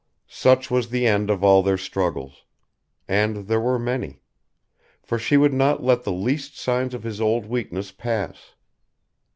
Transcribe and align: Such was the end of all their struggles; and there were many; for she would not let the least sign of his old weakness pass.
Such 0.25 0.71
was 0.71 0.89
the 0.89 1.05
end 1.05 1.29
of 1.29 1.43
all 1.43 1.61
their 1.61 1.77
struggles; 1.77 2.43
and 3.07 3.45
there 3.47 3.59
were 3.61 3.77
many; 3.77 4.23
for 5.03 5.19
she 5.19 5.37
would 5.37 5.53
not 5.53 5.83
let 5.83 6.05
the 6.05 6.11
least 6.11 6.57
sign 6.57 6.95
of 6.95 7.03
his 7.03 7.21
old 7.21 7.45
weakness 7.45 7.91
pass. 7.91 8.53